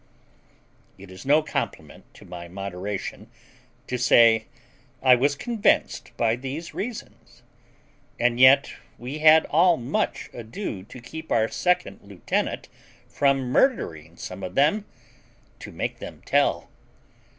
It 0.97 1.11
is 1.11 1.27
no 1.27 1.43
compliment 1.43 2.11
to 2.15 2.25
my 2.25 2.47
moderation 2.47 3.29
to 3.85 3.99
say 3.99 4.47
I 5.03 5.13
was 5.13 5.35
convinced 5.35 6.11
by 6.17 6.35
these 6.35 6.73
reasons; 6.73 7.43
and 8.19 8.39
yet 8.39 8.73
we 8.97 9.19
had 9.19 9.45
all 9.51 9.77
much 9.77 10.31
ado 10.33 10.81
to 10.85 10.99
keep 11.01 11.31
our 11.31 11.47
second 11.49 11.99
lieutenant 12.01 12.67
from 13.07 13.51
murdering 13.51 14.17
some 14.17 14.41
of 14.41 14.55
them, 14.55 14.85
to 15.59 15.71
make 15.71 15.99
them 15.99 16.23
tell. 16.25 16.71